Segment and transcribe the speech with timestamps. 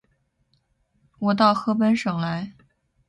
[1.19, 2.53] 我到河北省来